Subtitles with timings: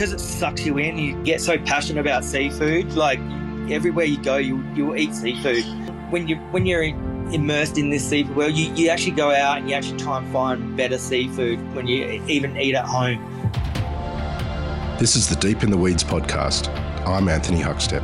[0.00, 0.96] because it sucks you in.
[0.96, 2.94] You get so passionate about seafood.
[2.94, 3.18] Like
[3.70, 5.62] everywhere you go, you you'll eat seafood.
[6.10, 9.68] When you when you're immersed in this seafood world, you, you actually go out and
[9.68, 13.18] you actually try and find better seafood when you even eat at home.
[14.98, 16.74] This is the Deep in the Weeds podcast.
[17.06, 18.02] I'm Anthony Huckstep.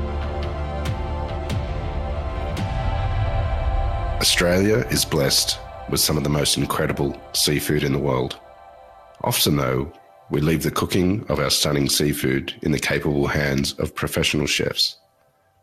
[4.20, 5.58] Australia is blessed
[5.88, 8.38] with some of the most incredible seafood in the world.
[9.24, 9.92] Often, though,
[10.30, 14.96] we leave the cooking of our stunning seafood in the capable hands of professional chefs.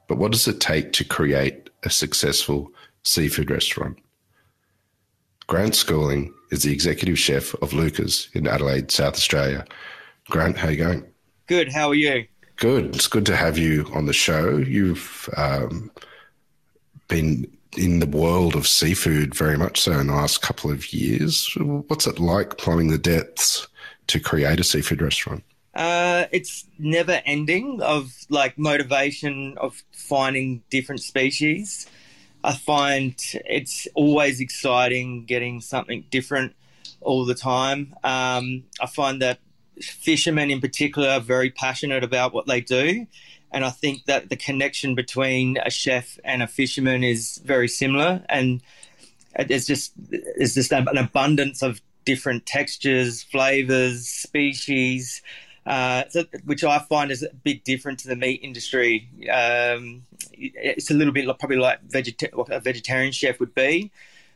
[0.07, 2.71] But what does it take to create a successful
[3.03, 3.97] seafood restaurant?
[5.47, 9.65] Grant Schooling is the executive chef of Lucas in Adelaide, South Australia.
[10.29, 11.05] Grant, how are you going?
[11.47, 11.71] Good.
[11.71, 12.25] How are you?
[12.55, 12.95] Good.
[12.95, 14.57] It's good to have you on the show.
[14.57, 15.91] You've um,
[17.09, 21.53] been in the world of seafood very much so in the last couple of years.
[21.57, 23.67] What's it like plumbing the depths
[24.07, 25.43] to create a seafood restaurant?
[25.73, 31.87] Uh, it's never ending of like motivation of finding different species.
[32.43, 36.55] I find it's always exciting getting something different
[37.01, 37.95] all the time.
[38.03, 39.39] Um, I find that
[39.81, 43.07] fishermen in particular are very passionate about what they do.
[43.51, 48.23] And I think that the connection between a chef and a fisherman is very similar.
[48.27, 48.61] And
[49.47, 55.21] there's just there's just an abundance of different textures, flavors, species,
[55.65, 56.03] uh,
[56.45, 59.09] which I find is a bit different to the meat industry.
[59.31, 63.91] Um, it's a little bit probably like vegeta- what a vegetarian chef would be.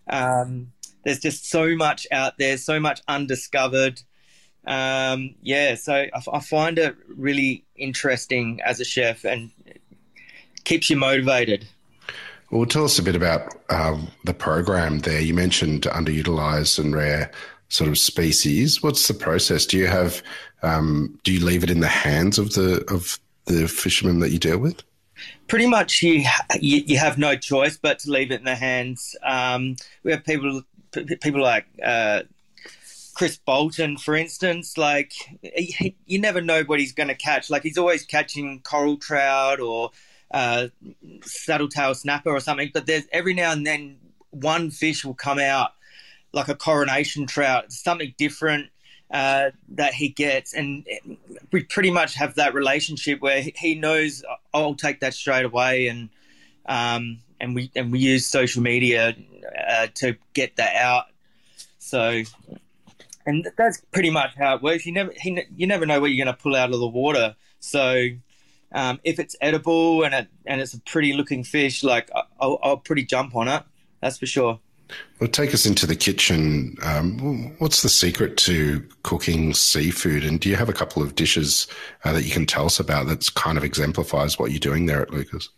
[0.10, 0.72] Um,
[1.04, 4.02] there's just so much out there, so much undiscovered.
[4.66, 9.52] Um, yeah, so I, I, find it really interesting as a chef and
[10.66, 11.66] keeps you motivated.
[12.52, 15.22] Well, tell us a bit about um, the program there.
[15.22, 17.32] You mentioned underutilized and rare
[17.70, 18.82] sort of species.
[18.82, 19.66] What's the process?
[19.66, 20.22] Do you have
[20.64, 24.40] um, do you leave it in the hands of the of the fishermen that you
[24.40, 24.84] deal with?
[25.48, 26.24] Pretty much, you
[26.60, 29.16] you, have no choice but to leave it in the hands.
[29.24, 30.64] Um, we have people
[31.22, 31.66] people like.
[31.84, 32.24] Uh,
[33.14, 35.12] Chris Bolton, for instance, like
[35.42, 37.50] he, you never know what he's going to catch.
[37.50, 39.90] Like he's always catching coral trout or
[40.30, 40.68] uh,
[41.24, 42.70] saddletail snapper or something.
[42.72, 43.98] But there's every now and then
[44.30, 45.72] one fish will come out
[46.34, 48.70] like a coronation trout, something different
[49.12, 50.86] uh, that he gets, and
[51.52, 54.24] we pretty much have that relationship where he knows
[54.54, 56.10] I'll take that straight away, and
[56.66, 59.16] um, and we and we use social media
[59.68, 61.06] uh, to get that out.
[61.80, 62.24] So,
[63.26, 64.86] and that's pretty much how it works.
[64.86, 67.36] You never he, you never know what you're going to pull out of the water.
[67.60, 68.10] So,
[68.74, 72.12] um, if it's edible and it and it's a pretty looking fish, like
[72.42, 73.64] I'll, I'll pretty jump on it.
[74.02, 74.60] That's for sure.
[75.20, 76.78] Well, take us into the kitchen.
[76.84, 80.24] Um, what's the secret to cooking seafood?
[80.24, 81.68] And do you have a couple of dishes
[82.04, 85.02] uh, that you can tell us about that kind of exemplifies what you're doing there
[85.02, 85.50] at Lucas?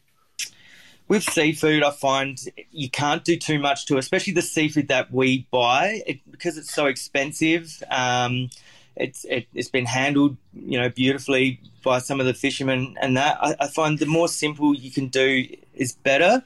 [1.07, 2.39] With seafood, I find
[2.71, 6.73] you can't do too much to, especially the seafood that we buy, it, because it's
[6.73, 7.83] so expensive.
[7.89, 8.49] Um,
[8.95, 13.37] it's it, has been handled, you know, beautifully by some of the fishermen, and that
[13.41, 16.43] I, I find the more simple you can do is better.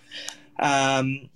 [0.59, 1.29] Um,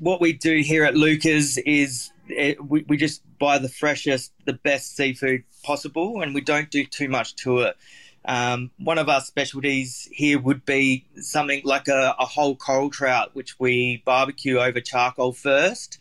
[0.00, 4.32] what we do here at Lucas is it, eh, we, we just buy the freshest,
[4.46, 7.76] the best seafood possible, and we don't do too much to it.
[8.24, 13.30] Um, one of our specialties here would be something like a, a, whole coral trout,
[13.34, 15.98] which we barbecue over charcoal first,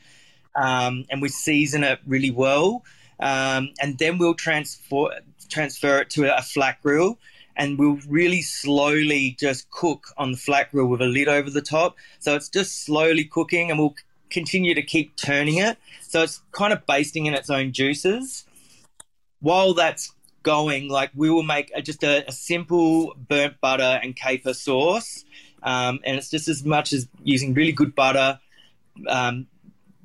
[0.56, 2.84] um, and we season it really well,
[3.20, 5.10] um, and then we'll transfer
[5.50, 7.18] transfer it to a flat grill
[7.59, 11.62] and we'll really slowly just cook on the flat grill with a lid over the
[11.62, 11.97] top.
[12.20, 13.96] So it's just slowly cooking, and we'll
[14.30, 15.78] continue to keep turning it.
[16.02, 18.46] So it's kind of basting in its own juices.
[19.42, 24.16] While that's going, like we will make a, just a, a, simple burnt butter and
[24.16, 25.25] caper sauce,
[25.62, 28.40] um, and it's just as much as using really good butter,
[29.08, 29.48] um,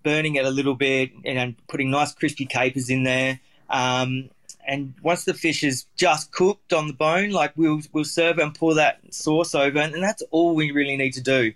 [0.02, 3.38] burning it a little bit, and putting nice crispy capers in there.
[3.70, 4.30] Um,
[4.66, 8.54] and once the fish is just cooked on the bone, like we'll we'll serve and
[8.54, 11.52] pour that sauce over, and, and that's all we really need to do.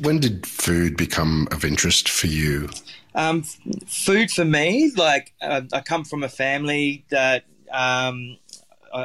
[0.00, 2.68] When did food become of interest for you?
[3.14, 3.42] Um,
[3.86, 8.36] food for me, like uh, I come from a family that um,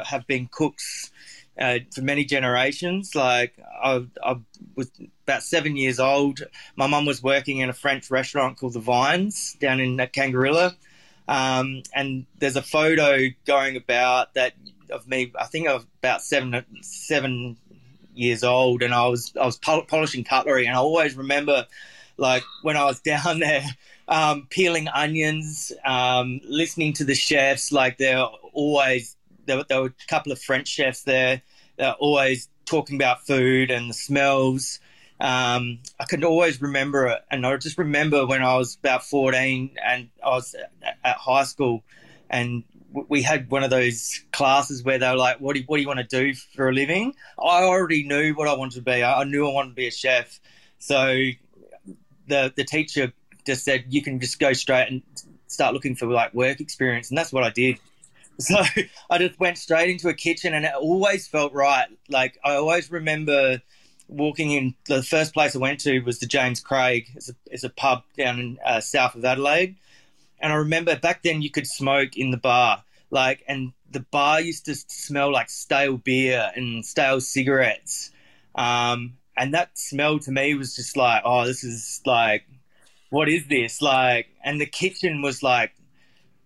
[0.04, 1.10] have been cooks
[1.58, 3.14] uh, for many generations.
[3.14, 4.36] Like I, I,
[4.74, 4.90] was
[5.26, 6.40] about seven years old.
[6.76, 10.74] My mum was working in a French restaurant called the Vines down in Kangarilla
[11.28, 14.54] um, and there's a photo going about that
[14.90, 15.32] of me.
[15.38, 17.56] I think I was about seven seven
[18.14, 21.66] years old, and I was I was polishing cutlery, and I always remember
[22.16, 23.64] like when I was down there
[24.08, 27.72] um, peeling onions, um, listening to the chefs.
[27.72, 29.16] Like they're always
[29.46, 31.42] there, there were a couple of French chefs there
[31.76, 34.80] that were always talking about food and the smells.
[35.22, 39.76] Um, I can always remember it, and I just remember when I was about fourteen
[39.80, 41.84] and I was at, at high school,
[42.28, 45.76] and we had one of those classes where they were like, "What do you, what
[45.76, 48.82] do you want to do for a living?" I already knew what I wanted to
[48.82, 49.04] be.
[49.04, 50.40] I, I knew I wanted to be a chef,
[50.80, 51.14] so
[52.26, 53.12] the the teacher
[53.46, 55.02] just said, "You can just go straight and
[55.46, 57.78] start looking for like work experience," and that's what I did.
[58.38, 58.56] So
[59.10, 61.86] I just went straight into a kitchen, and it always felt right.
[62.08, 63.60] Like I always remember
[64.12, 64.74] walking in.
[64.86, 67.10] The first place I went to was the James Craig.
[67.14, 69.76] It's a, it's a pub down in uh, south of Adelaide,
[70.40, 74.40] and I remember back then you could smoke in the bar, like, and the bar
[74.40, 78.10] used to smell like stale beer and stale cigarettes.
[78.54, 82.44] Um, and that smell to me was just like, oh, this is like,
[83.10, 83.80] what is this?
[83.80, 85.72] Like, and the kitchen was like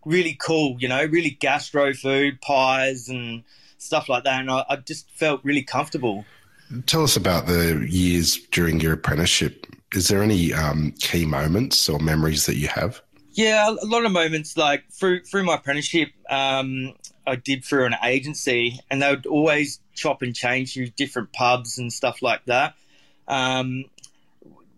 [0.05, 3.45] really cool, you know, really gastro food, pies and
[3.79, 4.41] stuff like that.
[4.41, 6.25] And I, I just felt really comfortable.
[6.87, 9.67] Tell us about the years during your apprenticeship.
[9.95, 13.01] Is there any um, key moments or memories that you have?
[13.33, 16.95] Yeah, a lot of moments like through through my apprenticeship, um,
[17.27, 21.79] I did through an agency, and they would always chop and change through different pubs
[21.79, 22.75] and stuff like that.
[23.29, 23.85] Um,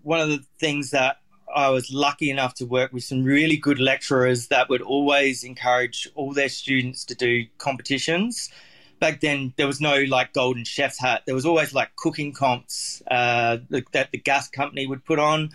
[0.03, 1.19] one of the things that
[1.55, 6.09] I was lucky enough to work with some really good lecturers that would always encourage
[6.15, 8.51] all their students to do competitions.
[9.01, 11.23] Back then, there was no like golden chef's hat.
[11.27, 13.59] There was always like cooking comps uh,
[13.93, 15.51] that the gas company would put on.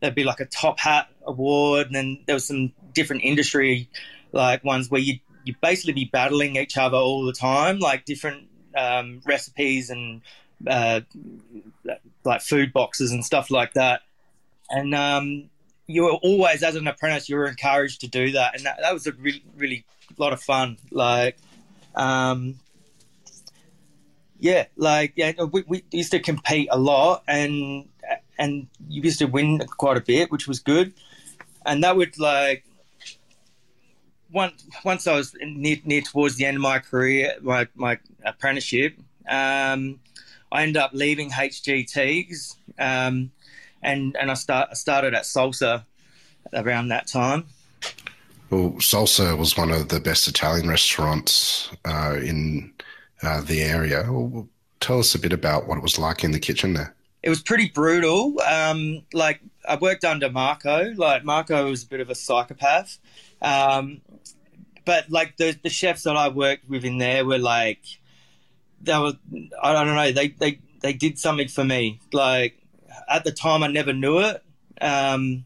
[0.00, 3.88] There'd be like a top hat award, and then there was some different industry
[4.32, 8.48] like ones where you you basically be battling each other all the time, like different
[8.76, 10.20] um, recipes and
[10.66, 11.00] uh,
[12.24, 14.02] like food boxes and stuff like that.
[14.70, 15.48] And um,
[15.86, 18.92] you were always, as an apprentice, you were encouraged to do that, and that, that
[18.92, 19.84] was a really, really
[20.18, 20.76] lot of fun.
[20.90, 21.38] Like,
[21.94, 22.56] um,
[24.38, 27.88] yeah, like yeah, we, we used to compete a lot, and
[28.38, 30.92] and you used to win quite a bit, which was good.
[31.66, 32.64] And that would like
[34.32, 38.96] once once I was near, near towards the end of my career, my my apprenticeship,
[39.28, 40.00] um,
[40.52, 43.30] I ended up leaving HGTs, um,
[43.82, 45.84] and and I start I started at Salsa
[46.52, 47.46] around that time.
[48.50, 52.72] Well, Salsa was one of the best Italian restaurants uh, in
[53.22, 54.04] uh, the area.
[54.10, 54.48] Well,
[54.80, 56.94] tell us a bit about what it was like in the kitchen there.
[57.22, 58.40] It was pretty brutal.
[58.40, 60.92] Um, like I worked under Marco.
[60.96, 62.98] Like Marco was a bit of a psychopath.
[63.42, 64.00] Um,
[64.84, 67.80] but like the the chefs that I worked with in there were like
[68.80, 69.12] they were
[69.62, 72.00] I don't know they they they did something for me.
[72.12, 72.62] Like
[73.08, 74.42] at the time I never knew it.
[74.80, 75.44] Um,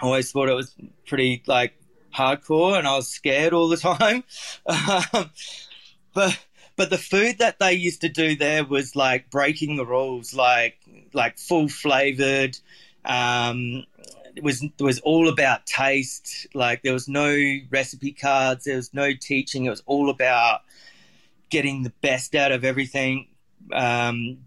[0.00, 0.74] I always thought it was
[1.06, 1.78] pretty like
[2.14, 4.24] hardcore, and I was scared all the time.
[4.66, 5.30] Um,
[6.12, 6.38] but
[6.76, 10.78] but the food that they used to do there was like breaking the rules, like
[11.12, 12.58] like full flavored.
[13.04, 13.84] Um,
[14.34, 16.46] it was it was all about taste.
[16.54, 17.36] Like there was no
[17.70, 19.64] recipe cards, there was no teaching.
[19.64, 20.62] It was all about
[21.50, 23.28] getting the best out of everything.
[23.72, 24.38] Um,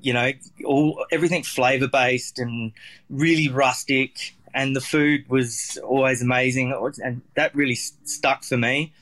[0.00, 0.32] you know,
[0.64, 2.72] all everything flavor based and
[3.10, 4.34] really rustic.
[4.54, 6.72] And the food was always amazing,
[7.02, 8.92] and that really stuck for me.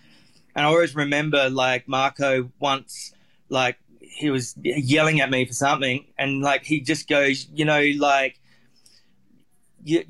[0.54, 3.12] And I always remember like Marco once,
[3.48, 7.82] like he was yelling at me for something, and like he just goes, you know,
[7.98, 8.38] like
[9.84, 10.04] you,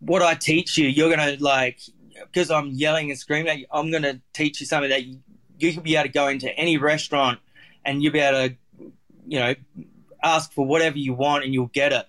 [0.00, 1.80] what I teach you, you're gonna like
[2.14, 3.66] because I'm yelling and screaming at you.
[3.70, 5.18] I'm gonna teach you something that you,
[5.58, 7.38] you can be able to go into any restaurant
[7.84, 8.56] and you'll be able to,
[9.26, 9.54] you know,
[10.22, 12.06] ask for whatever you want and you'll get it.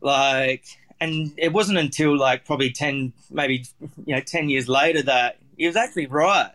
[0.00, 0.64] Like,
[1.00, 3.64] and it wasn't until like probably ten, maybe
[4.06, 6.52] you know, ten years later that he was actually right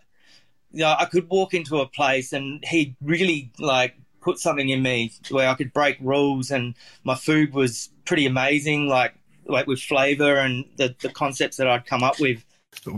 [0.72, 4.84] you know, I could walk into a place and he really like put something in
[4.84, 9.80] me where I could break rules and my food was pretty amazing, like like with
[9.82, 12.46] flavor and the, the concepts that I'd come up with.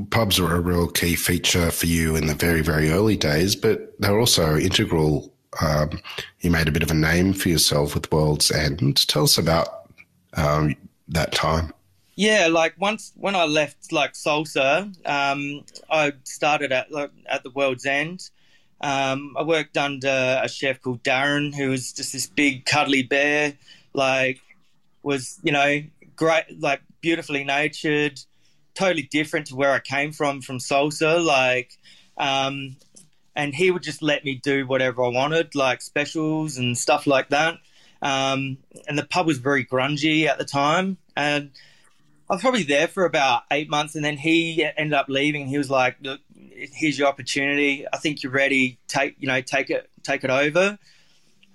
[0.09, 3.99] Pubs were a real key feature for you in the very, very early days, but
[3.99, 5.33] they're also integral.
[5.61, 5.91] Um,
[6.41, 9.07] you made a bit of a name for yourself with World's End.
[9.07, 9.89] Tell us about
[10.33, 10.75] um,
[11.07, 11.73] that time.
[12.21, 17.49] Yeah, like once when I left like salsa, um, I started at like, at the
[17.49, 18.29] World's End.
[18.79, 23.55] Um, I worked under a chef called Darren, who was just this big cuddly bear.
[23.95, 24.39] Like,
[25.01, 25.81] was you know
[26.15, 28.19] great, like beautifully natured,
[28.75, 31.25] totally different to where I came from from salsa.
[31.25, 31.71] Like,
[32.19, 32.75] um,
[33.35, 37.29] and he would just let me do whatever I wanted, like specials and stuff like
[37.29, 37.55] that.
[38.03, 41.49] Um, and the pub was very grungy at the time, and
[42.31, 45.47] I was probably there for about eight months, and then he ended up leaving.
[45.47, 46.21] He was like, "Look,
[46.55, 47.85] here's your opportunity.
[47.91, 48.79] I think you're ready.
[48.87, 50.79] Take you know take it take it over.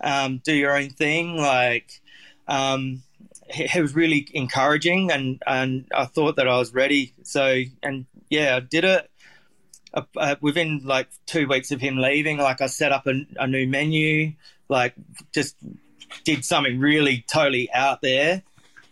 [0.02, 1.38] Um, do your own thing.
[1.38, 2.02] Like
[2.46, 3.02] um,
[3.48, 7.14] it, was really encouraging, and and I thought that I was ready.
[7.22, 9.10] So and yeah, I did it.
[9.94, 13.46] Uh, uh, within like two weeks of him leaving, like I set up a, a
[13.46, 14.34] new menu,
[14.68, 14.92] like
[15.32, 15.56] just
[16.24, 18.42] did something really totally out there.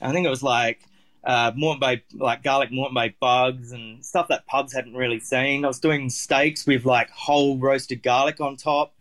[0.00, 0.80] I think it was like
[1.24, 5.64] uh, Moreton Bay, like garlic Moreton Bay bugs and stuff that pubs hadn't really seen.
[5.64, 8.94] I was doing steaks with like whole roasted garlic on top.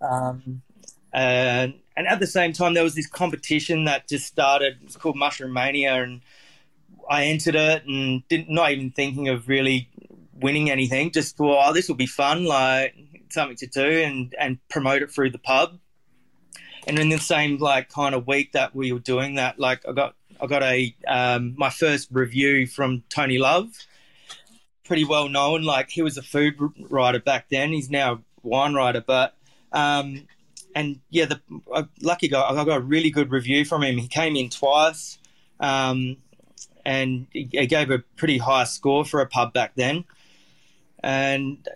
[0.00, 0.62] Um,
[1.12, 4.78] and, and at the same time, there was this competition that just started.
[4.82, 6.20] It's called Mushroom Mania, and
[7.08, 9.88] I entered it and didn't not even thinking of really
[10.34, 11.10] winning anything.
[11.10, 12.94] Just thought, oh, this will be fun, like
[13.30, 15.78] something to do, and and promote it through the pub.
[16.86, 19.92] And in the same like kind of week that we were doing that, like I
[19.92, 23.68] got I got a um, my first review from Tony Love,
[24.84, 25.62] pretty well known.
[25.62, 26.56] Like he was a food
[26.90, 27.72] writer back then.
[27.72, 29.36] He's now a wine writer, but
[29.70, 30.26] um,
[30.74, 31.40] and yeah, the
[31.72, 32.42] uh, lucky guy.
[32.42, 33.98] I got a really good review from him.
[33.98, 35.18] He came in twice,
[35.60, 36.16] um,
[36.84, 40.04] and he, gave a pretty high score for a pub back then.
[41.04, 41.68] And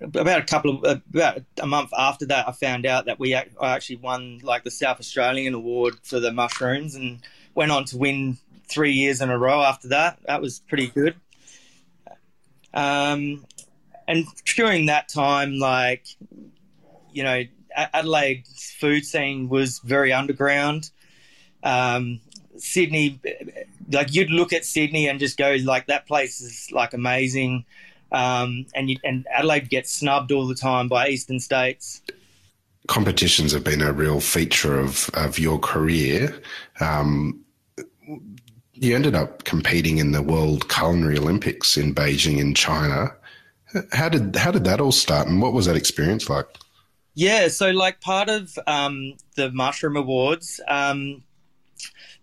[0.00, 3.46] about a couple of about a month after that, I found out that we I
[3.60, 7.20] actually won like the South Australian award for the mushrooms, and
[7.60, 8.38] went on to win
[8.68, 10.18] three years in a row after that.
[10.26, 11.14] That was pretty good.
[12.72, 13.44] Um,
[14.08, 14.24] and
[14.56, 16.06] during that time, like,
[17.12, 17.42] you know,
[17.76, 20.90] Adelaide's food scene was very underground.
[21.62, 22.20] Um,
[22.56, 23.20] Sydney,
[23.92, 27.66] like you'd look at Sydney and just go like that place is like amazing,
[28.10, 32.00] um, and you, and Adelaide gets snubbed all the time by eastern states.
[32.88, 36.40] Competitions have been a real feature of of your career.
[36.80, 37.44] Um,
[38.80, 43.14] you ended up competing in the World Culinary Olympics in Beijing in China.
[43.92, 46.46] How did how did that all start, and what was that experience like?
[47.14, 51.22] Yeah, so like part of um, the Mushroom Awards, um,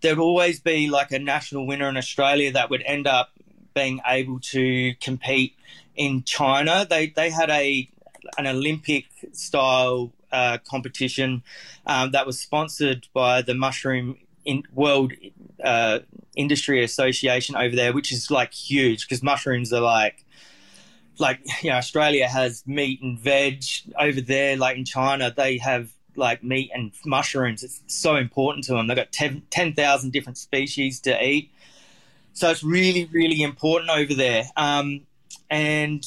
[0.00, 3.30] there'd always be like a national winner in Australia that would end up
[3.74, 5.54] being able to compete
[5.94, 6.84] in China.
[6.90, 7.88] They they had a
[8.36, 11.44] an Olympic style uh, competition
[11.86, 14.16] um, that was sponsored by the Mushroom
[14.48, 15.12] in World
[15.62, 15.98] uh,
[16.34, 20.24] Industry Association over there, which is like huge because mushrooms are like
[21.18, 23.62] like you know Australia has meat and veg
[23.98, 24.56] over there.
[24.56, 27.62] Like in China, they have like meat and mushrooms.
[27.62, 28.86] It's so important to them.
[28.86, 31.52] They've got 10,000 different species to eat.
[32.32, 34.44] So it's really, really important over there.
[34.56, 35.02] Um,
[35.48, 36.04] and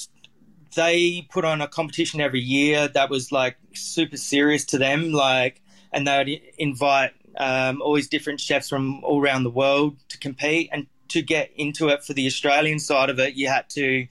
[0.75, 5.13] they put on a competition every year that was like super serious to them.
[5.13, 5.61] Like,
[5.93, 10.69] and they'd invite um, these different chefs from all around the world to compete.
[10.71, 14.07] And to get into it for the Australian side of it, you had to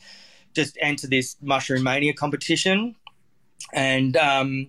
[0.55, 2.97] just enter this Mushroom Mania competition.
[3.73, 4.69] And um,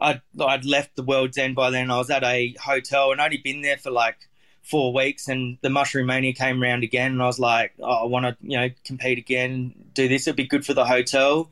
[0.00, 1.90] I'd, I'd left the World's End by then.
[1.90, 4.16] I was at a hotel and only been there for like
[4.62, 5.28] four weeks.
[5.28, 7.12] And the Mushroom Mania came around again.
[7.12, 10.26] And I was like, oh, I want to, you know, compete again, do this.
[10.26, 11.50] It'd be good for the hotel.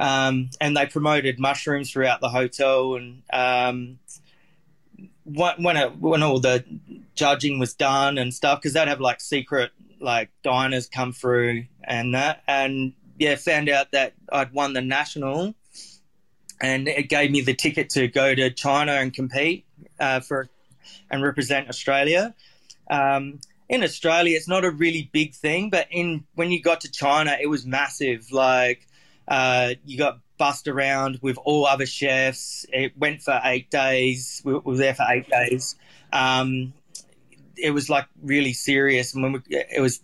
[0.00, 2.96] Um, and they promoted mushrooms throughout the hotel.
[2.96, 3.98] And um,
[5.28, 6.64] when it, when all the
[7.14, 9.70] judging was done and stuff, because they'd have like secret
[10.00, 15.54] like diners come through and that, and yeah, found out that I'd won the national,
[16.60, 19.66] and it gave me the ticket to go to China and compete
[19.98, 20.48] uh, for
[21.10, 22.34] and represent Australia.
[22.90, 26.90] Um, in Australia, it's not a really big thing, but in when you got to
[26.90, 28.32] China, it was massive.
[28.32, 28.86] Like
[29.26, 32.64] uh, you got bussed around with all other chefs.
[32.72, 34.40] It went for eight days.
[34.44, 35.76] We were there for eight days.
[36.12, 36.72] Um,
[37.56, 40.00] it was like really serious, and when we, it was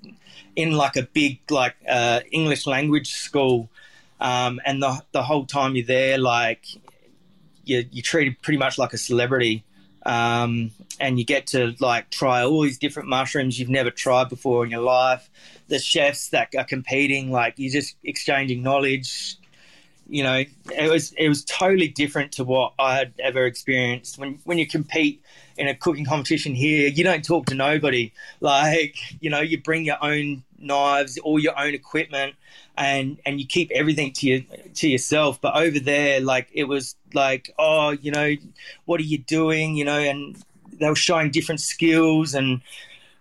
[0.56, 3.70] in like a big like uh, English language school,
[4.20, 6.66] um, and the the whole time you're there, like
[7.64, 9.64] you you're treated pretty much like a celebrity.
[10.06, 14.62] Um, and you get to like try all these different mushrooms you've never tried before
[14.62, 15.30] in your life.
[15.68, 19.38] The chefs that are competing, like you're just exchanging knowledge,
[20.08, 20.44] you know,
[20.76, 24.18] it was it was totally different to what I had ever experienced.
[24.18, 25.22] When when you compete
[25.56, 28.12] in a cooking competition here, you don't talk to nobody.
[28.40, 32.34] Like you know, you bring your own knives, all your own equipment,
[32.76, 34.44] and and you keep everything to you
[34.74, 35.40] to yourself.
[35.40, 38.34] But over there, like it was like, oh, you know,
[38.84, 39.74] what are you doing?
[39.74, 40.36] You know, and
[40.78, 42.60] they were showing different skills and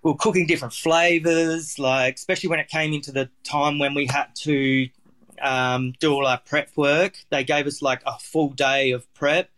[0.02, 1.80] we were cooking different flavors.
[1.80, 4.90] Like especially when it came into the time when we had to
[5.42, 7.18] um, do all our prep work.
[7.30, 9.50] They gave us like a full day of prep.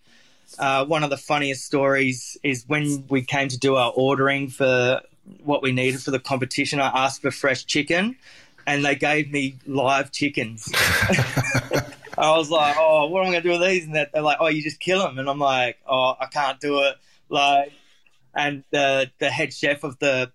[0.59, 5.01] Uh, one of the funniest stories is when we came to do our ordering for
[5.43, 6.79] what we needed for the competition.
[6.79, 8.15] I asked for fresh chicken,
[8.67, 10.71] and they gave me live chickens.
[12.17, 13.85] I was like, oh, what am I going to do with these?
[13.85, 15.19] And they're like, oh, you just kill them.
[15.19, 16.95] And I'm like, oh, I can't do it.
[17.29, 17.73] Like,
[18.33, 20.31] and the the head chef of the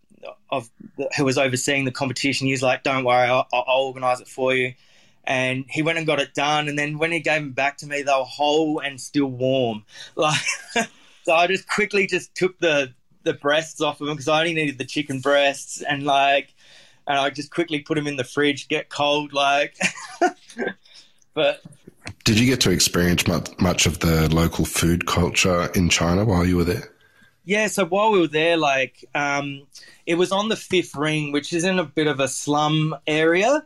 [0.50, 4.28] of the, who was overseeing the competition, he's like, don't worry, I'll, I'll organize it
[4.28, 4.74] for you.
[5.24, 6.68] And he went and got it done.
[6.68, 9.84] And then when he gave them back to me, they were whole and still warm.
[10.16, 10.40] Like,
[11.22, 14.54] so I just quickly just took the the breasts off of them because I only
[14.54, 16.54] needed the chicken breasts and like,
[17.06, 19.76] and I just quickly put them in the fridge, get cold, like.
[21.34, 21.62] but
[22.24, 26.46] did you get to experience much, much of the local food culture in China while
[26.46, 26.92] you were there?
[27.44, 29.66] Yeah, so while we were there, like um,
[30.06, 33.64] it was on the fifth ring, which is in a bit of a slum area.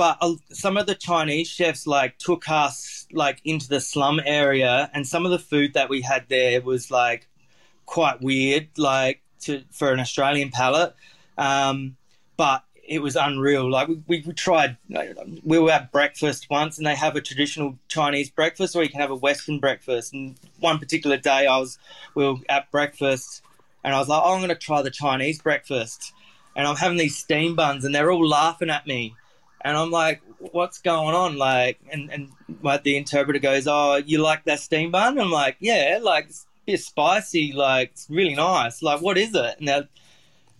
[0.00, 0.18] But
[0.50, 5.26] some of the Chinese chefs like took us like into the slum area, and some
[5.26, 7.28] of the food that we had there was like
[7.84, 10.94] quite weird, like to for an Australian palate.
[11.36, 11.98] Um,
[12.38, 13.70] but it was unreal.
[13.70, 14.78] Like we, we, tried,
[15.44, 19.00] we were at breakfast once, and they have a traditional Chinese breakfast, or you can
[19.00, 20.14] have a Western breakfast.
[20.14, 21.78] And one particular day, I was
[22.14, 23.42] we were at breakfast,
[23.84, 26.14] and I was like, oh, I'm going to try the Chinese breakfast,
[26.56, 29.14] and I'm having these steam buns, and they're all laughing at me,
[29.62, 31.36] and I'm like, what's going on?
[31.36, 32.30] Like, and and
[32.62, 35.18] like the interpreter goes, oh, you like that steam bun?
[35.18, 38.82] I'm like, yeah, like it's a bit spicy, like it's really nice.
[38.82, 39.56] Like, what is it?
[39.58, 39.88] And they're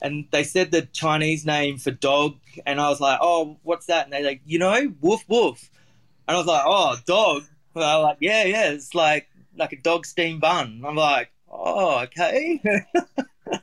[0.02, 4.04] and they said the Chinese name for dog, and I was like, "Oh, what's that?"
[4.04, 5.71] And they're like, "You know, woof woof,"
[6.26, 9.80] and I was like, "Oh, dog." And they're like, "Yeah, yeah, it's like like a
[9.80, 12.61] dog steam bun." I'm like, "Oh, okay."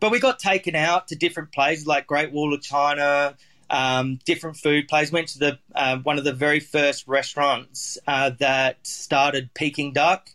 [0.00, 3.36] but we got taken out to different places like Great Wall of China,
[3.70, 5.12] um, different food places.
[5.12, 10.30] Went to the uh, one of the very first restaurants uh, that started Peking duck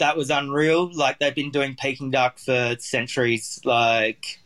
[0.00, 0.90] that was unreal.
[0.92, 3.60] Like they've been doing Peking duck for centuries.
[3.64, 4.40] Like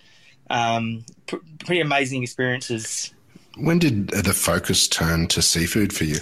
[0.51, 3.15] um, pr- pretty amazing experiences.
[3.57, 6.19] When did the focus turn to seafood for you?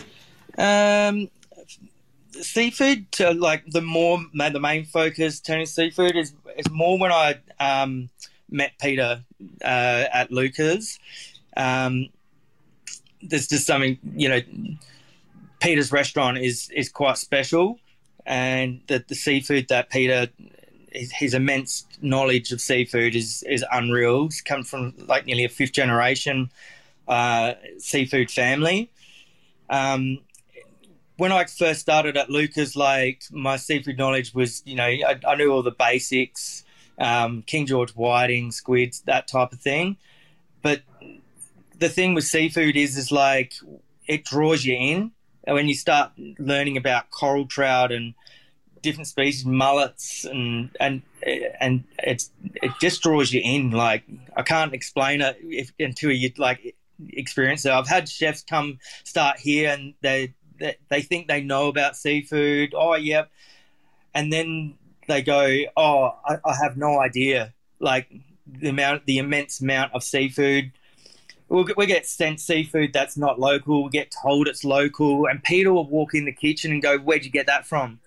[0.59, 1.29] Um,
[2.33, 7.41] seafood to like the more the main focus turning seafood is is more when I
[7.59, 8.11] um,
[8.51, 9.25] met Peter
[9.65, 10.99] uh, at Lucas.
[11.57, 12.09] Um,
[13.23, 14.41] there's just something you know.
[15.61, 17.79] Peter's restaurant is is quite special
[18.27, 20.29] and the, the seafood that Peter
[20.91, 24.25] his, immense knowledge of seafood is is unreal.
[24.25, 26.51] He's come from like nearly a fifth generation
[27.09, 28.91] uh, seafood family.
[29.71, 30.19] Um,
[31.17, 35.35] when I first started at Lucas, like my seafood knowledge was, you know, I, I
[35.37, 36.65] knew all the basics,
[36.99, 39.97] um, King George whiting, squids, that type of thing.
[40.63, 40.83] But
[41.79, 43.55] the thing with seafood is, is like
[44.07, 45.13] it draws you in
[45.47, 48.15] when you start learning about coral trout and
[48.83, 51.03] different species, mullets, and and
[51.61, 53.71] and it's it just draws you in.
[53.71, 54.05] Like
[54.37, 56.77] I can't explain it if, until you like
[57.09, 57.73] experience it.
[57.73, 62.75] I've had chefs come start here and they they, they think they know about seafood.
[62.77, 63.31] Oh, yep,
[64.15, 64.75] and then
[65.09, 67.55] they go, oh, I, I have no idea.
[67.81, 68.13] Like
[68.47, 70.73] the amount, the immense amount of seafood
[71.53, 73.85] we'll get, we get sent seafood that's not local.
[73.85, 77.25] We get told it's local, and Peter will walk in the kitchen and go, "Where'd
[77.25, 78.01] you get that from?"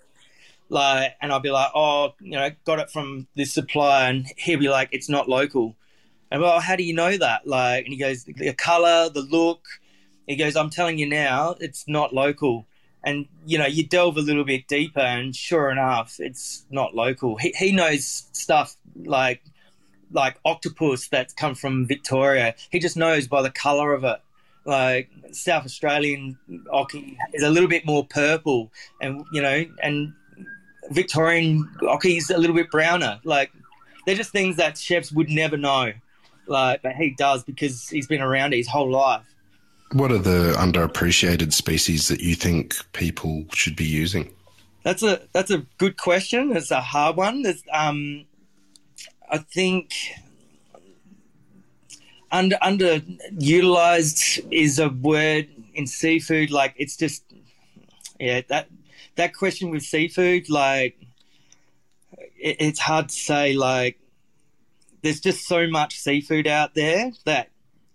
[0.69, 4.59] Like, and I'll be like, "Oh, you know, got it from this supplier," and he'll
[4.59, 5.75] be like, "It's not local."
[6.31, 7.47] And well, how do you know that?
[7.47, 9.63] Like, and he goes, "The color, the look."
[10.27, 12.65] He goes, "I'm telling you now, it's not local."
[13.03, 17.37] And you know, you delve a little bit deeper, and sure enough, it's not local.
[17.37, 19.43] He he knows stuff like
[20.15, 22.55] like octopus that's come from Victoria.
[22.71, 24.19] He just knows by the color of it.
[24.65, 26.39] Like South Australian
[26.71, 30.11] ocky is a little bit more purple, and you know, and
[30.89, 31.69] Victorian
[32.03, 33.19] is a little bit browner.
[33.23, 33.51] Like
[34.07, 35.93] they're just things that chefs would never know.
[36.47, 39.25] Like, but he does because he's been around it his whole life.
[39.91, 44.33] What are the underappreciated species that you think people should be using?
[44.83, 46.55] That's a that's a good question.
[46.55, 47.43] It's a hard one.
[47.43, 48.25] There's um,
[49.29, 49.93] I think
[52.31, 56.51] under underutilized is a word in seafood.
[56.51, 57.23] Like it's just
[58.19, 58.67] yeah that
[59.15, 60.97] that question with seafood like
[62.37, 63.53] it, it's hard to say.
[63.53, 63.99] Like
[65.01, 67.49] there's just so much seafood out there that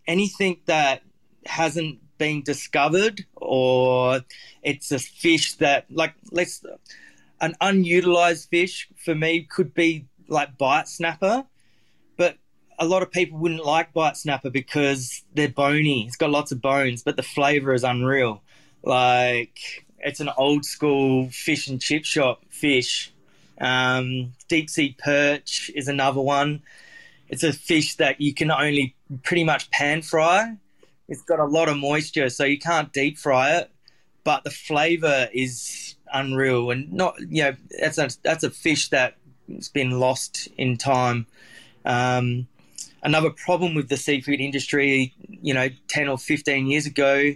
[0.06, 1.02] anything that
[1.46, 4.20] hasn't been discovered or
[4.62, 6.62] it's a fish that like let's
[7.40, 11.44] an unutilized fish for me could be like bite snapper,
[12.16, 12.36] but
[12.78, 16.06] a lot of people wouldn't like bite snapper because they're bony.
[16.06, 18.42] It's got lots of bones, but the flavor is unreal.
[18.82, 19.58] Like
[19.98, 23.12] it's an old school fish and chip shop fish.
[23.60, 26.62] Um, deep sea perch is another one.
[27.28, 30.56] It's a fish that you can only pretty much pan fry.
[31.08, 33.70] it's got a lot of moisture, so you can't deep fry it.
[34.24, 38.88] But the flavor is unreal, and not you know that's a that's a fish
[39.50, 41.26] that's been lost in time.
[41.84, 42.46] Um,
[43.02, 47.32] another problem with the seafood industry, you know, ten or fifteen years ago,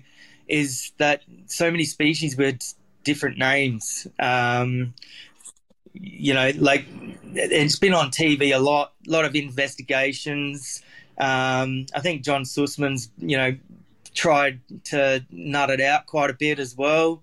[0.48, 2.74] is that so many species with
[3.04, 4.06] different names.
[4.18, 4.94] Um,
[5.92, 6.86] you know, like
[7.34, 10.82] it's been on TV a lot, a lot of investigations.
[11.18, 13.56] Um, I think John Susman's, you know,
[14.14, 17.22] tried to nut it out quite a bit as well.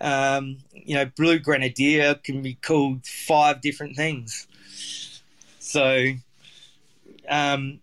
[0.00, 4.46] Um, you know, blue grenadier can be called five different things.
[5.58, 6.12] So,
[7.28, 7.80] um,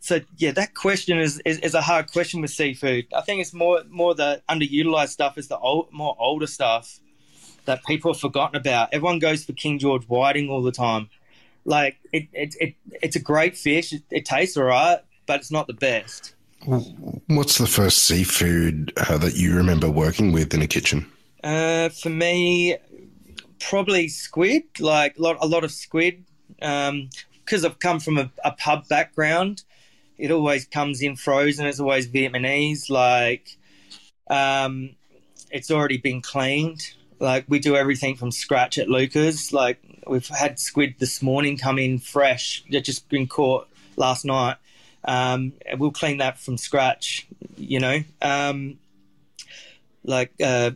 [0.00, 3.06] so yeah, that question is, is, is a hard question with seafood.
[3.12, 7.00] I think it's more more the underutilized stuff is the old, more older stuff
[7.64, 8.90] that people have forgotten about.
[8.92, 11.10] Everyone goes for King George whiting all the time.
[11.64, 13.92] Like it, it, it it's a great fish.
[13.92, 16.35] It, it tastes alright, but it's not the best.
[16.66, 21.10] What's the first seafood uh, that you remember working with in a kitchen?
[21.44, 22.76] Uh, for me,
[23.60, 24.64] probably squid.
[24.80, 26.24] Like a lot, a lot of squid.
[26.58, 27.08] Because um,
[27.64, 29.62] I've come from a, a, pub background,
[30.18, 31.66] it always comes in frozen.
[31.66, 32.90] It's always Vietnamese.
[32.90, 33.56] Like
[34.28, 34.96] um,
[35.52, 36.82] it's already been cleaned.
[37.20, 39.52] Like we do everything from scratch at Lucas.
[39.52, 42.64] Like we've had squid this morning come in fresh.
[42.70, 44.56] They've just been caught last night.
[45.06, 47.26] Um, we'll clean that from scratch.
[47.56, 48.78] You know, um,
[50.04, 50.72] like uh,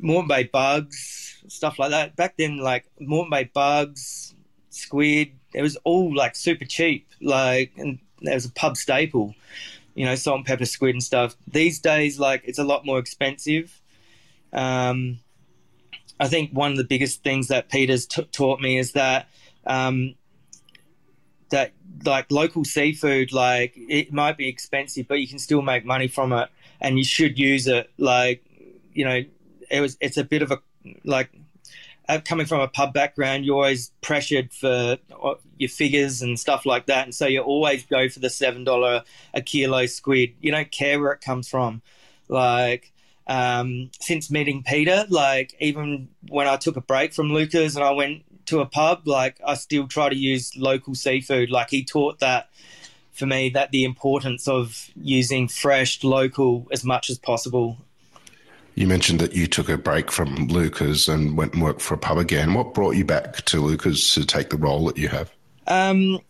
[0.00, 2.16] Moreton Bay bugs, stuff like that.
[2.16, 4.34] Back then, like Moreton Bay bugs,
[4.70, 5.32] squid.
[5.54, 7.08] It was all like super cheap.
[7.20, 9.34] Like and there was a pub staple.
[9.94, 11.36] You know, salt and pepper squid and stuff.
[11.46, 13.80] These days, like it's a lot more expensive.
[14.52, 15.20] Um,
[16.18, 19.28] I think one of the biggest things that Peter's t- taught me is that
[19.66, 20.14] um,
[21.50, 21.72] that
[22.04, 26.32] like local seafood, like it might be expensive, but you can still make money from
[26.32, 26.48] it,
[26.80, 27.90] and you should use it.
[27.98, 28.44] Like
[28.92, 29.22] you know,
[29.70, 30.60] it was it's a bit of a
[31.04, 31.30] like
[32.08, 36.64] uh, coming from a pub background, you're always pressured for uh, your figures and stuff
[36.64, 39.02] like that, and so you always go for the seven dollar
[39.34, 40.34] a kilo squid.
[40.40, 41.82] You don't care where it comes from,
[42.28, 42.92] like
[43.26, 45.04] um, since meeting Peter.
[45.08, 49.06] Like even when I took a break from Lucas and I went to a pub,
[49.06, 51.50] like I still try to use local seafood.
[51.50, 52.48] Like he taught that
[53.12, 57.78] for me that the importance of using fresh local as much as possible.
[58.74, 61.98] You mentioned that you took a break from Lucas and went and worked for a
[61.98, 62.52] pub again.
[62.52, 65.32] What brought you back to Lucas to take the role that you have?
[65.66, 66.20] Um,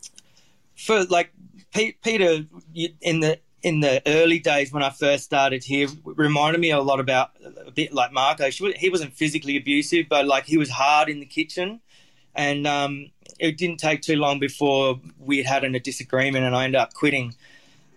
[0.77, 1.33] for like
[1.73, 2.47] Peter
[3.01, 7.01] in the in the early days when I first started here reminded me a lot
[7.01, 7.31] about
[7.67, 8.49] a bit like Marco.
[8.49, 11.81] He wasn't physically abusive, but like he was hard in the kitchen,
[12.37, 16.81] and um, it didn't take too long before we had a disagreement, and I ended
[16.81, 17.35] up quitting.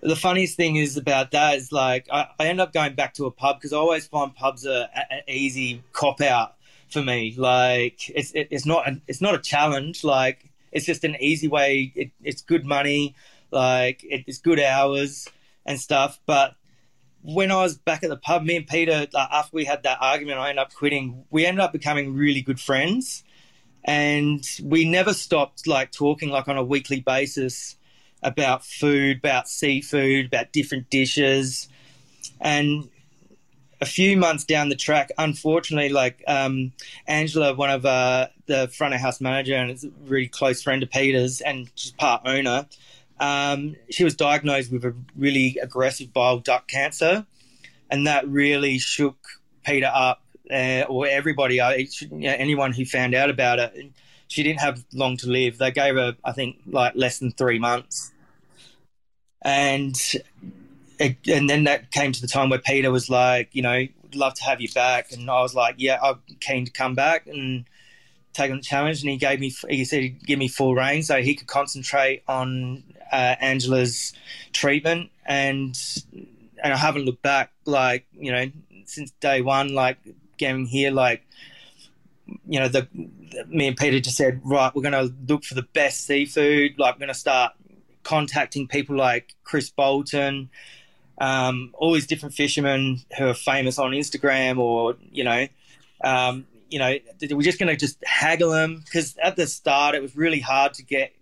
[0.02, 3.25] The funniest thing is about that is like I, I end up going back to
[3.25, 6.56] a pub because I always find pubs are an easy cop out
[6.89, 7.36] for me.
[7.38, 10.04] Like it's it, it's not a, it's not a challenge.
[10.04, 11.91] Like it's just an easy way.
[11.95, 13.15] It, it's good money.
[13.52, 15.28] Like it, it's good hours
[15.65, 16.19] and stuff.
[16.25, 16.56] But
[17.21, 20.39] when I was back at the pub, me and Peter, after we had that argument,
[20.39, 21.25] I ended up quitting.
[21.30, 23.23] We ended up becoming really good friends,
[23.84, 27.76] and we never stopped like talking like on a weekly basis
[28.22, 31.70] about food, about seafood, about different dishes,
[32.42, 32.89] and
[33.82, 36.74] a few months down the track, unfortunately, like um,
[37.08, 40.84] Angela, one of uh, the front of house manager and is a really close friend
[40.84, 42.65] of Peter's and she's part owner,
[43.20, 47.26] um, she was diagnosed with a really aggressive bile duct cancer,
[47.89, 49.18] and that really shook
[49.65, 51.72] Peter up, uh, or everybody, uh,
[52.24, 53.92] anyone who found out about it.
[54.28, 55.58] She didn't have long to live.
[55.58, 58.12] They gave her, I think, like less than three months,
[59.42, 59.96] and
[61.00, 64.36] it, and then that came to the time where Peter was like, you know, love
[64.36, 67.66] to have you back, and I was like, yeah, I'm keen to come back and
[68.34, 69.02] take on the challenge.
[69.02, 72.24] And he gave me, he said, he'd give me full reign so he could concentrate
[72.28, 74.14] on uh, Angela's
[74.54, 75.76] treatment, and
[76.64, 77.52] and I haven't looked back.
[77.66, 78.46] Like you know,
[78.86, 79.98] since day one, like
[80.39, 81.23] getting here, like
[82.47, 85.56] you know, the, the me and Peter just said, right, we're going to look for
[85.56, 86.78] the best seafood.
[86.78, 87.54] Like we're going to start
[88.04, 90.49] contacting people like Chris Bolton.
[91.19, 95.47] Um, all these different fishermen who are famous on Instagram, or you know,
[96.04, 96.95] um, you know,
[97.32, 100.73] we're just going to just haggle them because at the start it was really hard
[100.75, 101.13] to get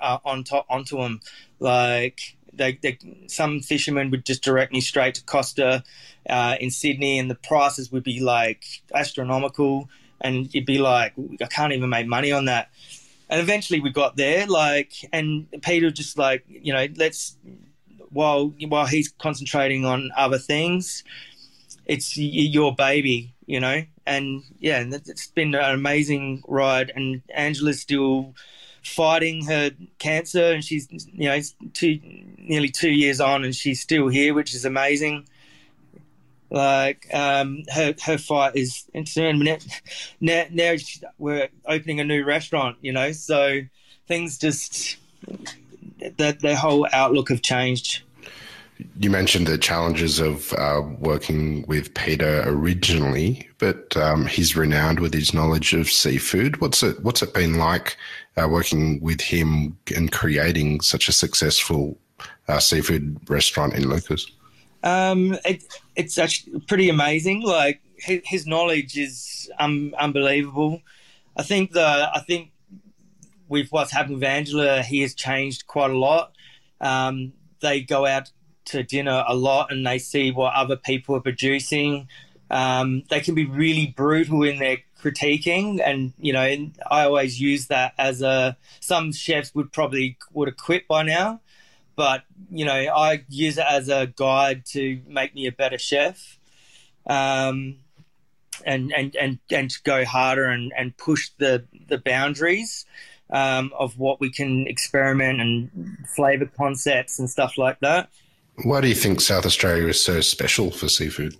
[0.00, 1.20] uh, on top onto them.
[1.60, 5.84] Like they, they, some fishermen would just direct me straight to Costa
[6.28, 8.64] uh, in Sydney, and the prices would be like
[8.94, 9.88] astronomical,
[10.20, 12.70] and you'd be like, I can't even make money on that.
[13.28, 17.36] And eventually we got there, like, and Peter just like, you know, let's
[18.10, 21.04] while while he's concentrating on other things,
[21.86, 23.82] it's your baby, you know.
[24.06, 26.92] And yeah, it's been an amazing ride.
[26.94, 28.34] And Angela's still
[28.86, 31.40] fighting her cancer, and she's you know
[31.72, 32.00] two
[32.38, 35.26] nearly two years on, and she's still here, which is amazing.
[36.50, 39.58] Like um, her her fight is now,
[40.20, 40.74] now, now
[41.18, 43.60] we're opening a new restaurant, you know, so
[44.06, 44.96] things just
[46.18, 48.02] that their whole outlook have changed.
[48.98, 55.14] You mentioned the challenges of uh, working with Peter originally, but um, he's renowned with
[55.14, 56.60] his knowledge of seafood.
[56.60, 57.96] What's it What's it been like
[58.36, 61.98] uh, working with him and creating such a successful
[62.48, 64.26] uh, seafood restaurant in Lucas?
[64.82, 65.64] Um, it,
[65.96, 67.42] it's actually pretty amazing.
[67.42, 70.82] Like his, knowledge is um, unbelievable.
[71.36, 72.52] I think the I think
[73.48, 76.32] with what's happened with Angela, he has changed quite a lot.
[76.80, 78.30] Um, they go out
[78.66, 82.08] to dinner a lot and they see what other people are producing.
[82.50, 87.66] Um, they can be really brutal in their critiquing, and you know, I always use
[87.66, 88.56] that as a.
[88.80, 91.40] Some chefs would probably would have quit by now,
[91.96, 96.38] but you know, I use it as a guide to make me a better chef.
[97.06, 97.78] Um,
[98.64, 102.86] and, and, and, and to go harder and, and push the, the boundaries
[103.30, 108.08] um, of what we can experiment and flavor concepts and stuff like that.
[108.64, 111.36] Why do you think South Australia is so special for seafood?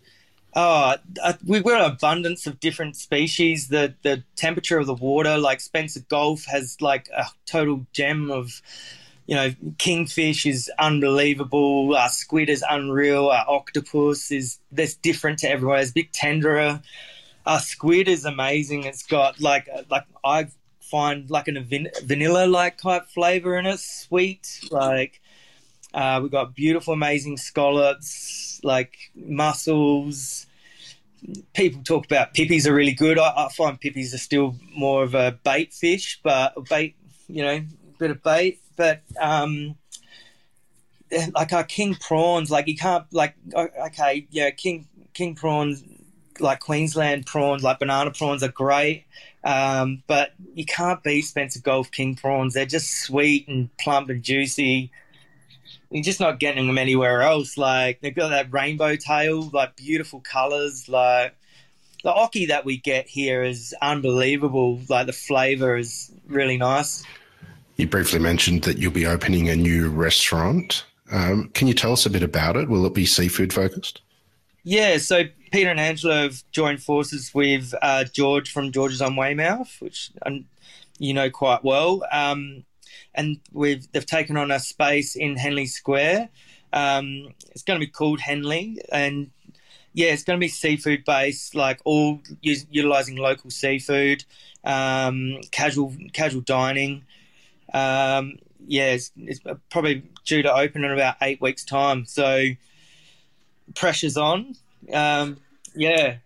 [0.55, 3.68] Oh, uh, we've got an abundance of different species.
[3.68, 8.62] The the temperature of the water, like Spencer Gulf, has like a total gem of,
[9.26, 11.94] you know, kingfish is unbelievable.
[11.94, 13.29] Uh, squid is unreal.
[13.29, 15.79] Uh, octopus is that's different to everywhere.
[15.81, 16.83] It's big tenderer.
[17.44, 18.85] Uh, squid is amazing.
[18.85, 23.66] It's got like uh, like I've find like a van- vanilla like type flavor in
[23.66, 24.61] it, sweet.
[24.70, 25.20] Like
[25.97, 30.47] uh, we've got beautiful, amazing scallops, like mussels.
[31.55, 33.19] People talk about pippies are really good.
[33.19, 36.97] I, I find pippies are still more of a bait fish, but bait,
[37.29, 37.65] you know,
[37.99, 38.61] bit of bait.
[38.77, 39.77] But um,
[41.35, 45.83] like our king prawns, like you can't like okay, yeah, king king prawns
[46.41, 49.07] like Queensland prawns, like banana prawns, are great.
[49.45, 52.53] Um, but you can't beat Spencer Gulf King prawns.
[52.53, 54.91] They're just sweet and plump and juicy.
[55.90, 57.57] You're just not getting them anywhere else.
[57.57, 60.88] Like they've got that rainbow tail, like beautiful colors.
[60.88, 61.37] Like
[62.03, 64.81] the oki that we get here is unbelievable.
[64.88, 67.05] Like the flavor is really nice.
[67.77, 70.85] You briefly mentioned that you'll be opening a new restaurant.
[71.12, 72.68] Um, can you tell us a bit about it?
[72.68, 74.01] Will it be seafood focused?
[74.64, 79.77] Yeah, so Peter and Angela have joined forces with uh, George from George's on Waymouth,
[79.79, 80.46] which um,
[80.99, 82.03] you know quite well.
[82.11, 82.64] Um,
[83.16, 86.29] and we've they've taken on a space in Henley Square.
[86.72, 89.31] Um, it's going to be called Henley, and
[89.92, 94.24] yeah, it's going to be seafood based, like all utilizing local seafood,
[94.62, 97.05] um, casual casual dining.
[97.72, 102.05] Um, yeah, it's, it's probably due to open in about eight weeks' time.
[102.05, 102.48] So
[103.74, 104.55] pressure's on.
[104.92, 105.38] Um,
[105.74, 106.16] yeah,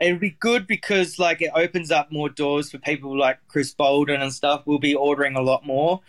[0.00, 4.20] it'll be good because like it opens up more doors for people like Chris Bolton
[4.22, 4.62] and stuff.
[4.66, 6.00] We'll be ordering a lot more.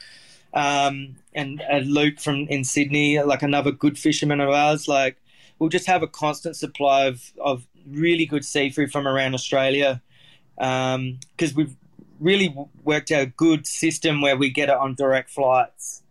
[0.53, 5.17] Um, and Luke from in Sydney, like another good fisherman of ours, like
[5.59, 10.01] we'll just have a constant supply of, of really good seafood from around Australia
[10.55, 11.75] because um, we've
[12.19, 16.01] really worked out a good system where we get it on direct flights.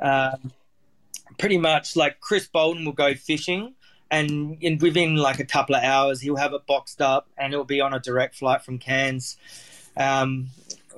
[0.00, 0.52] Um,
[1.38, 3.74] pretty much like Chris Bolton will go fishing
[4.12, 7.64] and in, within like a couple of hours he'll have it boxed up and it'll
[7.64, 9.36] be on a direct flight from Cairns.
[9.96, 10.48] Um,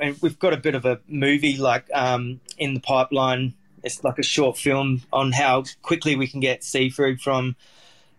[0.00, 3.54] and we've got a bit of a movie like um, in the pipeline.
[3.84, 7.54] It's like a short film on how quickly we can get seafood from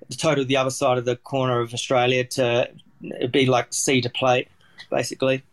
[0.10, 2.69] the total the other side of the corner of Australia to
[3.29, 4.47] be like sea to plate,
[4.89, 5.43] basically.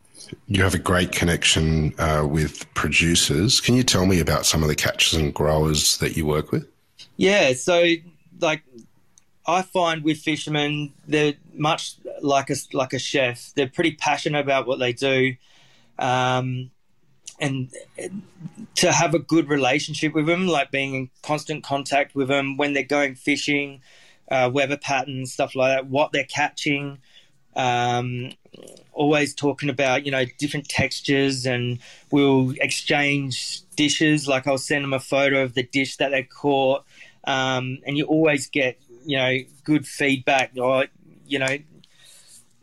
[0.47, 3.61] You have a great connection uh, with producers.
[3.61, 6.69] Can you tell me about some of the catchers and growers that you work with?
[7.17, 7.85] Yeah, so
[8.43, 8.63] like
[9.47, 13.53] I find with fishermen, they're much like a like a chef.
[13.55, 15.35] They're pretty passionate about what they do,
[15.99, 16.71] um,
[17.41, 17.71] and
[18.77, 22.73] to have a good relationship with them, like being in constant contact with them when
[22.73, 23.81] they're going fishing,
[24.31, 26.99] uh, weather patterns, stuff like that, what they're catching.
[27.55, 28.33] Um,
[28.93, 31.81] always talking about you know different textures, and
[32.13, 34.29] we'll exchange dishes.
[34.29, 36.85] Like I'll send them a photo of the dish that they caught.
[37.25, 40.87] Um, and you always get you know good feedback or
[41.27, 41.57] you know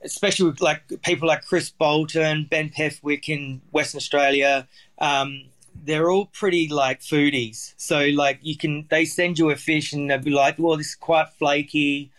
[0.01, 4.67] especially with like people like Chris Bolton, Ben Pethwick in Western Australia.
[4.97, 5.45] Um,
[5.83, 7.73] they're all pretty like foodies.
[7.77, 10.89] So like you can they send you a fish and they'll be like, well, this
[10.89, 12.11] is quite flaky.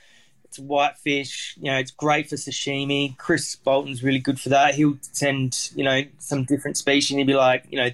[0.45, 1.57] It's white fish.
[1.61, 3.17] You know, it's great for sashimi.
[3.17, 4.75] Chris Bolton's really good for that.
[4.75, 7.13] He'll send you know some different species.
[7.13, 7.91] and He'd be like, you know,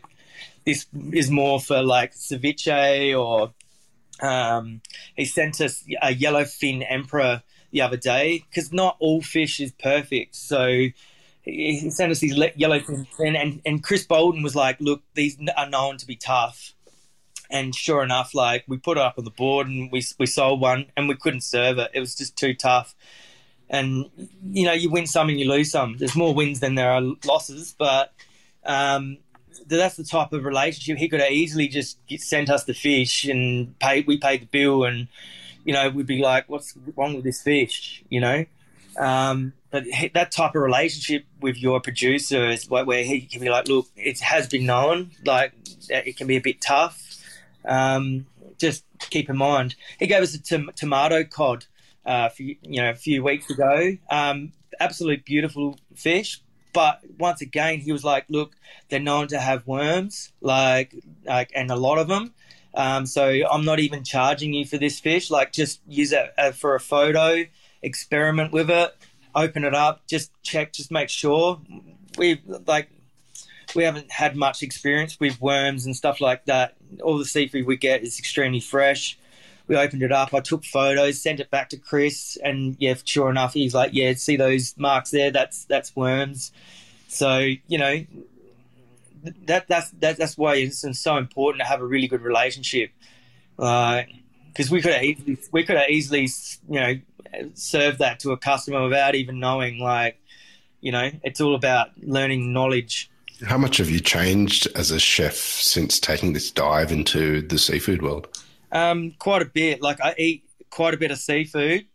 [0.64, 3.52] this is more for like ceviche or.
[4.20, 4.80] Um,
[5.14, 10.34] he sent us a yellowfin emperor the other day because not all fish is perfect.
[10.34, 10.88] So
[11.42, 15.68] he sent us these yellowfin, and, and and Chris Bolton was like, "Look, these are
[15.68, 16.72] known to be tough."
[17.48, 20.60] And sure enough, like we put it up on the board and we we sold
[20.60, 21.90] one, and we couldn't serve it.
[21.94, 22.94] It was just too tough.
[23.68, 24.06] And
[24.50, 25.96] you know, you win some and you lose some.
[25.98, 28.12] There's more wins than there are losses, but
[28.64, 29.18] um,
[29.66, 30.98] that's the type of relationship.
[30.98, 34.06] He could have easily just sent us the fish and paid.
[34.06, 35.08] We paid the bill, and
[35.64, 38.44] you know, we'd be like, "What's wrong with this fish?" You know.
[38.98, 43.68] Um, but that type of relationship with your producer is where he can be like,
[43.68, 45.10] "Look, it has been known.
[45.24, 45.52] Like,
[45.88, 47.02] it can be a bit tough.
[47.64, 48.26] Um,
[48.58, 51.66] just keep in mind." He gave us a tom- tomato cod,
[52.06, 53.96] uh, you know, a few weeks ago.
[54.10, 56.40] Um, absolute beautiful fish,
[56.76, 58.54] but once again, he was like, "Look,
[58.90, 62.34] they're known to have worms, like, like, and a lot of them."
[62.74, 65.30] Um, so I'm not even charging you for this fish.
[65.30, 67.46] Like, just use it uh, for a photo,
[67.80, 68.94] experiment with it,
[69.34, 71.62] open it up, just check, just make sure.
[72.18, 72.90] We like
[73.74, 76.76] we haven't had much experience with worms and stuff like that.
[77.02, 79.18] All the seafood we get is extremely fresh.
[79.66, 80.32] We opened it up.
[80.32, 84.12] I took photos, sent it back to Chris, and yeah, sure enough, he's like, "Yeah,
[84.14, 85.30] see those marks there?
[85.30, 86.52] That's that's worms."
[87.08, 88.04] So you know,
[89.46, 92.90] that that's that, that's why it's so important to have a really good relationship.
[93.56, 96.28] Because uh, we could easily we could have easily
[96.68, 96.94] you know
[97.54, 99.78] served that to a customer without even knowing.
[99.78, 100.20] Like,
[100.80, 103.10] you know, it's all about learning knowledge.
[103.46, 108.02] How much have you changed as a chef since taking this dive into the seafood
[108.02, 108.28] world?
[108.76, 109.80] Um, quite a bit.
[109.80, 111.86] Like I eat quite a bit of seafood.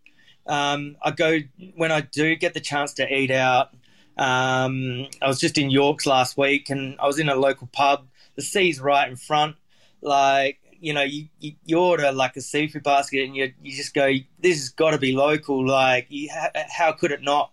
[0.47, 1.39] Um, I go
[1.75, 3.73] when I do get the chance to eat out.
[4.17, 8.07] Um, I was just in Yorks last week, and I was in a local pub.
[8.35, 9.57] The sea's right in front.
[10.01, 13.93] Like you know, you, you, you, order like a seafood basket, and you you just
[13.93, 15.65] go, this has got to be local.
[15.65, 16.29] Like, you,
[16.69, 17.51] how could it not?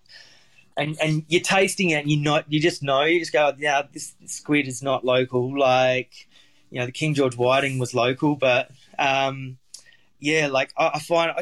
[0.78, 3.02] And and you're tasting it, and you not you just know.
[3.02, 5.58] You just go, yeah, this squid is not local.
[5.58, 6.28] Like,
[6.70, 9.58] you know, the King George whiting was local, but um,
[10.20, 11.32] yeah, like I, I find.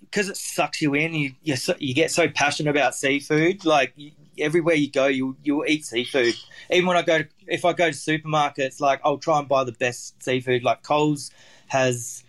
[0.00, 3.66] Because it sucks you in, you you, so, you get so passionate about seafood.
[3.66, 6.34] Like you, everywhere you go, you you'll eat seafood.
[6.70, 9.64] Even when I go, to, if I go to supermarkets, like I'll try and buy
[9.64, 10.64] the best seafood.
[10.64, 11.30] Like Coles
[11.66, 12.24] has,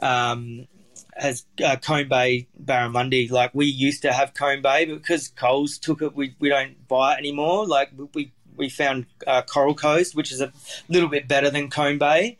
[0.00, 0.68] um,
[1.16, 3.28] has uh, Cone Bay barramundi.
[3.30, 6.86] Like we used to have Cone Bay, but because Coles took it, we we don't
[6.86, 7.66] buy it anymore.
[7.66, 10.52] Like we we found uh, Coral Coast, which is a
[10.88, 12.38] little bit better than Cone Bay.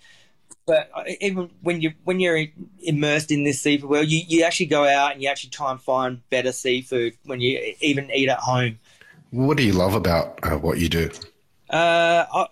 [0.66, 2.46] But uh, even when you when you're
[2.80, 5.80] immersed in this seafood world, you, you actually go out and you actually try and
[5.80, 8.80] find better seafood when you even eat at home.
[9.30, 11.10] What do you love about uh, what you do?
[11.70, 12.46] Uh, I,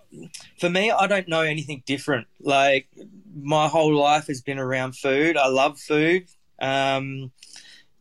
[0.59, 2.27] for me, I don't know anything different.
[2.41, 2.89] Like
[3.35, 5.37] my whole life has been around food.
[5.37, 6.27] I love food.
[6.61, 7.33] Um,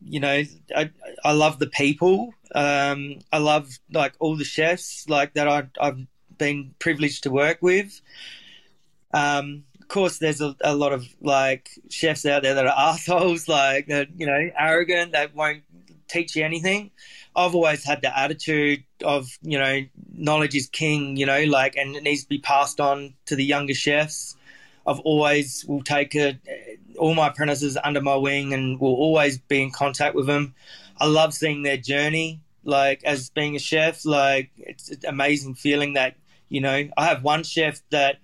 [0.00, 0.42] you know,
[0.76, 0.90] I,
[1.24, 2.34] I love the people.
[2.54, 6.06] Um, I love like all the chefs like that I, I've
[6.38, 8.00] been privileged to work with.
[9.12, 9.64] Um,
[9.94, 14.08] course, there's a, a, lot of like chefs out there that are assholes, like that,
[14.18, 15.62] you know, arrogant, that won't
[16.08, 16.90] teach you anything.
[17.36, 21.94] I've always had the attitude of, you know, knowledge is king, you know, like, and
[21.94, 24.36] it needs to be passed on to the younger chefs.
[24.86, 26.38] I've always will take a,
[26.98, 30.54] all my apprentices under my wing and will always be in contact with them.
[30.98, 34.04] I love seeing their journey, like as being a chef.
[34.04, 36.16] Like it's an amazing feeling that
[36.48, 38.18] you know I have one chef that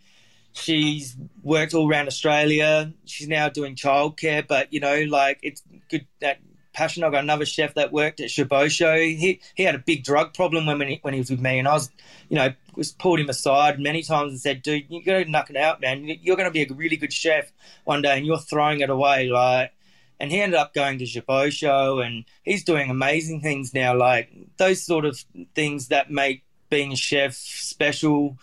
[0.53, 2.93] she's worked all around Australia.
[3.05, 6.41] She's now doing childcare, but you know, like it's good that
[6.73, 7.05] passion.
[7.05, 9.17] I've got another chef that worked at Shobosho.
[9.17, 11.69] He he had a big drug problem when he, when he was with me, and
[11.69, 11.91] I was,
[12.29, 15.51] you know, was pulled him aside many times and said, "Dude, you got to knock
[15.51, 16.05] it out, man.
[16.05, 17.53] You're going to be a really good chef
[17.85, 19.73] one day, and you're throwing it away." Like,
[20.19, 23.97] and he ended up going to Shobosho, and he's doing amazing things now.
[23.97, 25.25] Like those sort of
[25.55, 28.39] things that make being a chef special,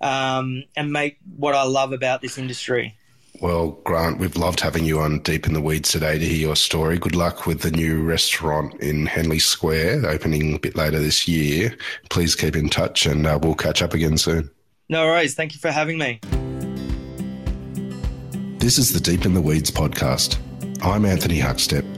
[0.00, 2.94] um, and make what I love about this industry.
[3.40, 6.56] Well, Grant, we've loved having you on Deep in the Weeds today to hear your
[6.56, 6.98] story.
[6.98, 11.76] Good luck with the new restaurant in Henley Square, opening a bit later this year.
[12.10, 14.50] Please keep in touch and uh, we'll catch up again soon.
[14.88, 15.34] No worries.
[15.34, 16.18] Thank you for having me.
[18.58, 20.36] This is the Deep in the Weeds podcast.
[20.82, 21.97] I'm Anthony Huckstep.